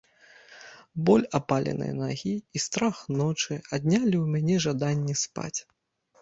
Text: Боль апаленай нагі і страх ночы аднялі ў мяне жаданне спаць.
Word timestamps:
Боль 1.09 1.25
апаленай 1.39 1.91
нагі 1.99 2.33
і 2.59 2.63
страх 2.65 3.03
ночы 3.19 3.59
аднялі 3.75 4.15
ў 4.23 4.25
мяне 4.39 4.57
жаданне 4.67 5.15
спаць. 5.27 5.55